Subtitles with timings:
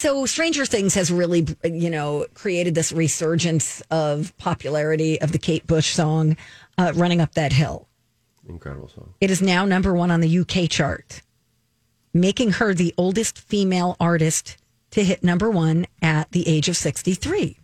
[0.00, 5.66] So Stranger Things has really, you know, created this resurgence of popularity of the Kate
[5.66, 6.38] Bush song,
[6.78, 7.86] uh, Running Up That Hill.
[8.48, 9.12] Incredible song.
[9.20, 11.20] It is now number one on the UK chart,
[12.14, 14.56] making her the oldest female artist
[14.92, 17.58] to hit number one at the age of 63.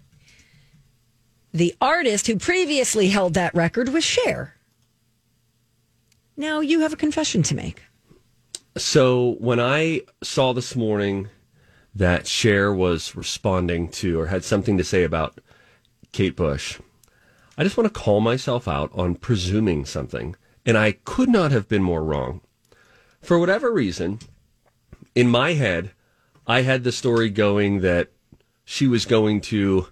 [1.55, 4.57] The artist who previously held that record was Cher.
[6.37, 7.83] Now you have a confession to make.
[8.77, 11.31] So when I saw this morning
[11.97, 15.41] that Cher was responding to or had something to say about
[16.13, 16.79] Kate Bush,
[17.57, 20.37] I just want to call myself out on presuming something.
[20.67, 22.43] And I could not have been more wrong.
[23.23, 24.19] For whatever reason,
[25.15, 25.93] in my head,
[26.47, 28.11] I had the story going that
[28.65, 29.89] she was going to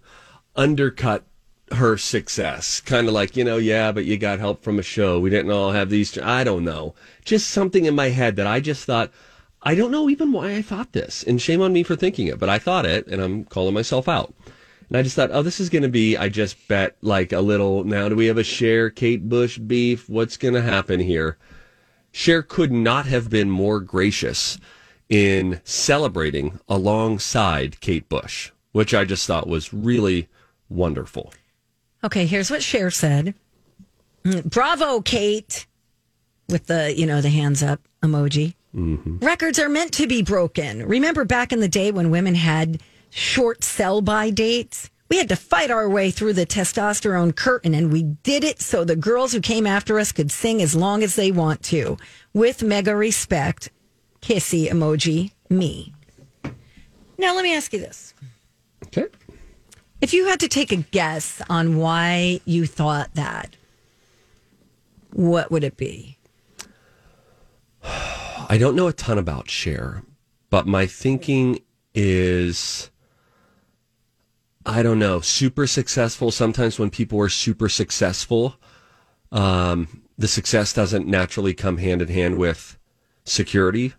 [0.54, 1.24] undercut
[1.72, 2.80] her success.
[2.80, 5.18] Kind of like, you know, yeah, but you got help from a show.
[5.18, 6.18] We didn't all have these.
[6.18, 6.94] I don't know.
[7.24, 9.10] Just something in my head that I just thought,
[9.64, 11.22] I don't know even why I thought this.
[11.22, 14.08] And shame on me for thinking it, but I thought it and I'm calling myself
[14.08, 14.34] out.
[14.88, 17.40] And I just thought, oh, this is going to be, I just bet like a
[17.40, 20.08] little, now do we have a Cher Kate Bush beef?
[20.08, 21.38] What's going to happen here?
[22.12, 24.58] Cher could not have been more gracious
[25.08, 30.28] in celebrating alongside Kate Bush, which I just thought was really
[30.68, 31.32] wonderful.
[32.04, 33.34] Okay, here's what Cher said.
[34.24, 35.66] Mm, Bravo, Kate,
[36.50, 38.54] with the, you know, the hands up emoji.
[38.74, 40.84] Records are meant to be broken.
[40.86, 42.80] Remember back in the day when women had
[43.10, 44.90] short sell by dates?
[45.08, 48.82] We had to fight our way through the testosterone curtain, and we did it so
[48.82, 51.98] the girls who came after us could sing as long as they want to.
[52.32, 53.70] With mega respect,
[54.20, 55.94] kissy emoji, me.
[57.16, 58.12] Now, let me ask you this.
[58.86, 59.06] Okay.
[60.00, 63.56] If you had to take a guess on why you thought that,
[65.12, 66.18] what would it be?
[68.48, 70.02] I don't know a ton about Cher,
[70.50, 71.60] but my thinking
[71.94, 72.90] is
[74.66, 76.30] I don't know, super successful.
[76.30, 78.56] Sometimes when people are super successful,
[79.30, 82.78] um, the success doesn't naturally come hand in hand with
[83.24, 83.92] security.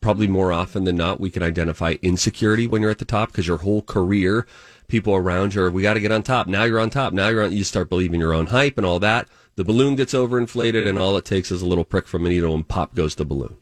[0.00, 3.48] Probably more often than not, we can identify insecurity when you're at the top because
[3.48, 4.46] your whole career,
[4.86, 6.46] people around you are, we got to get on top.
[6.46, 7.12] Now you're on top.
[7.12, 9.28] Now you're on, you start believing your own hype and all that.
[9.56, 12.54] The balloon gets overinflated and all it takes is a little prick from a needle
[12.54, 13.56] and pop goes the balloon.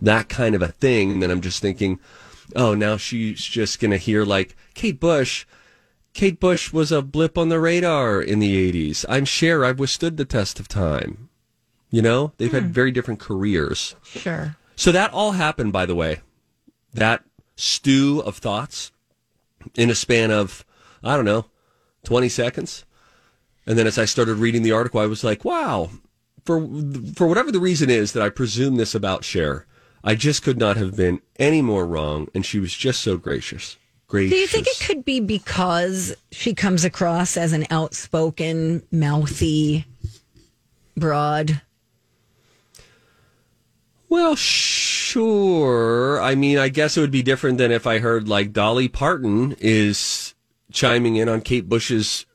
[0.00, 1.12] That kind of a thing.
[1.12, 2.00] And then I'm just thinking,
[2.54, 5.46] oh, now she's just going to hear like Kate Bush.
[6.12, 9.04] Kate Bush was a blip on the radar in the 80s.
[9.08, 9.64] I'm Cher.
[9.64, 11.28] I've withstood the test of time.
[11.90, 12.72] You know, they've had hmm.
[12.72, 13.94] very different careers.
[14.02, 14.56] Sure.
[14.74, 16.20] So that all happened, by the way.
[16.92, 17.24] That
[17.56, 18.92] stew of thoughts
[19.74, 20.64] in a span of,
[21.02, 21.46] I don't know,
[22.04, 22.84] 20 seconds.
[23.66, 25.90] And then as I started reading the article, I was like, wow,
[26.46, 26.66] for,
[27.14, 29.66] for whatever the reason is that I presume this about Cher,
[30.02, 32.28] I just could not have been any more wrong.
[32.34, 33.76] And she was just so gracious.
[34.08, 34.30] Gracious.
[34.30, 39.84] Do you think it could be because she comes across as an outspoken, mouthy
[40.96, 41.60] broad?
[44.08, 46.20] Well, sure.
[46.22, 49.56] I mean, I guess it would be different than if I heard like Dolly Parton
[49.58, 50.34] is
[50.72, 52.26] chiming in on Kate Bush's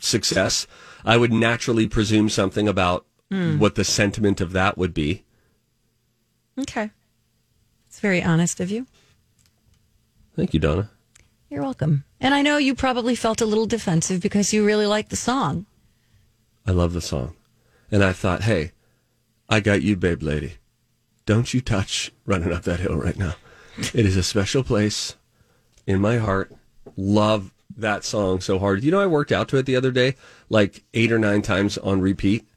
[0.00, 0.66] success.
[1.04, 3.58] I would naturally presume something about Hmm.
[3.58, 5.24] what the sentiment of that would be.
[6.58, 6.90] Okay.
[7.86, 8.86] It's very honest of you.
[10.34, 10.90] Thank you, Donna.
[11.50, 12.04] You're welcome.
[12.20, 15.66] And I know you probably felt a little defensive because you really like the song.
[16.66, 17.36] I love the song.
[17.90, 18.72] And I thought, hey,
[19.48, 20.54] I got you, babe lady.
[21.26, 23.34] Don't you touch running up that hill right now.
[23.78, 25.16] It is a special place
[25.86, 26.52] in my heart.
[26.96, 28.82] Love that song so hard.
[28.82, 30.16] You know, I worked out to it the other day,
[30.48, 32.47] like eight or nine times on repeat.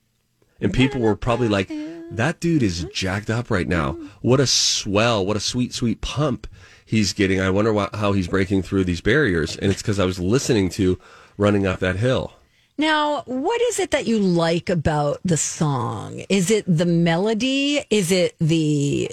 [0.62, 1.70] And people were probably like,
[2.12, 3.94] that dude is jacked up right now.
[4.22, 5.26] What a swell.
[5.26, 6.48] What a sweet, sweet pump
[6.86, 7.40] he's getting.
[7.40, 9.58] I wonder why, how he's breaking through these barriers.
[9.58, 11.00] And it's because I was listening to
[11.38, 12.34] Running Up That Hill.
[12.78, 16.24] Now, what is it that you like about the song?
[16.30, 17.86] Is it the melody?
[17.90, 19.12] Is it the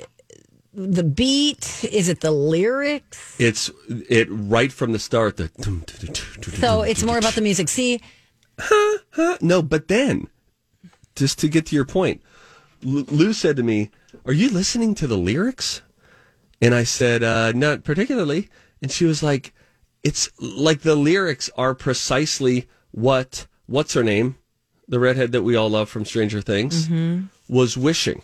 [0.72, 1.84] the beat?
[1.84, 3.36] Is it the lyrics?
[3.38, 5.36] It's it right from the start.
[5.36, 5.50] The
[6.58, 7.68] So it's more about the music.
[7.68, 8.00] See,
[9.40, 10.28] no, but then
[11.18, 12.22] just to get to your point,
[12.84, 13.90] L- Lou said to me,
[14.24, 15.82] "Are you listening to the lyrics?"
[16.62, 18.48] And I said, uh, "Not particularly."
[18.80, 19.52] And she was like,
[20.04, 24.36] it's like the lyrics are precisely what, what's her name?
[24.86, 26.88] The redhead that we all love from Stranger Things
[27.48, 28.22] was wishing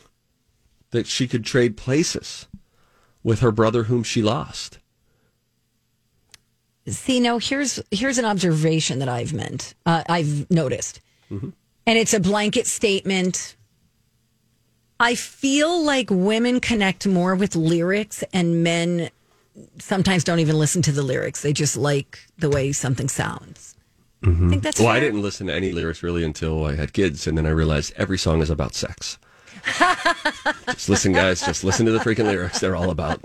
[0.93, 2.47] that she could trade places
[3.25, 4.79] with her brother whom she lost.
[6.87, 9.75] See, now here's here's an observation that I've meant.
[9.87, 11.00] Uh, I've noticed,
[11.86, 13.56] and it's a blanket statement.
[15.00, 19.10] I feel like women connect more with lyrics, and men
[19.78, 21.42] sometimes don't even listen to the lyrics.
[21.42, 23.75] They just like the way something sounds.
[24.22, 27.26] I think that's Well, I didn't listen to any lyrics really until I had kids,
[27.26, 29.19] and then I realized every song is about sex.
[30.66, 31.44] just listen, guys.
[31.44, 32.60] Just listen to the freaking lyrics.
[32.60, 33.20] They're all about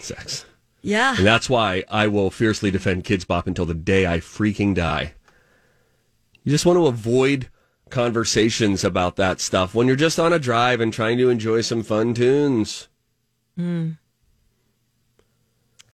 [0.00, 0.44] sex.
[0.82, 4.74] Yeah, And that's why I will fiercely defend Kidz Bop until the day I freaking
[4.74, 5.14] die.
[6.42, 7.48] You just want to avoid
[7.92, 11.84] conversations about that stuff when you're just on a drive and trying to enjoy some
[11.84, 12.88] fun tunes.
[13.56, 13.98] Mm.